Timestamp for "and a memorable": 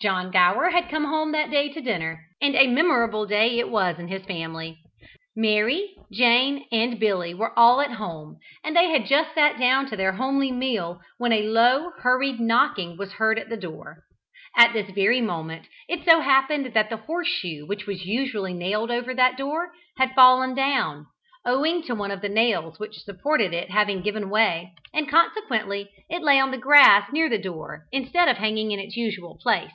2.40-3.26